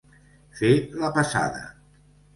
[0.61, 0.71] Fer
[1.03, 1.63] la passada.